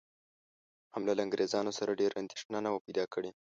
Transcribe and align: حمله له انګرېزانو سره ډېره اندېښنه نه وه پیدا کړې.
حمله 0.93 1.13
له 1.15 1.21
انګرېزانو 1.25 1.71
سره 1.79 1.97
ډېره 2.01 2.15
اندېښنه 2.21 2.59
نه 2.65 2.69
وه 2.71 2.79
پیدا 2.85 3.05
کړې. 3.13 3.31